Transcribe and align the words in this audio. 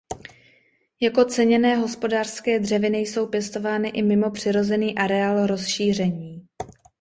Jako 1.01 1.25
ceněné 1.25 1.75
hospodářské 1.75 2.59
dřeviny 2.59 2.97
jsou 2.97 3.27
pěstovány 3.27 3.89
i 3.89 4.01
mimo 4.01 4.31
přirozený 4.31 4.97
areál 4.97 5.47
rozšíření. 5.47 6.47